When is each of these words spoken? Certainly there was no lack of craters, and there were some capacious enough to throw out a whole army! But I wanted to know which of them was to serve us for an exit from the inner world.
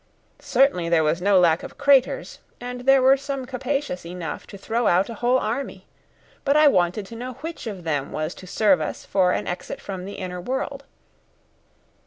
Certainly 0.39 0.89
there 0.89 1.03
was 1.03 1.21
no 1.21 1.37
lack 1.39 1.61
of 1.61 1.77
craters, 1.77 2.39
and 2.59 2.81
there 2.87 3.03
were 3.03 3.17
some 3.17 3.45
capacious 3.45 4.03
enough 4.03 4.47
to 4.47 4.57
throw 4.57 4.87
out 4.87 5.11
a 5.11 5.21
whole 5.21 5.37
army! 5.37 5.85
But 6.43 6.57
I 6.57 6.67
wanted 6.67 7.05
to 7.05 7.15
know 7.15 7.33
which 7.33 7.67
of 7.67 7.83
them 7.83 8.11
was 8.11 8.33
to 8.41 8.47
serve 8.47 8.81
us 8.81 9.05
for 9.05 9.31
an 9.31 9.45
exit 9.45 9.79
from 9.79 10.05
the 10.05 10.13
inner 10.13 10.41
world. 10.41 10.85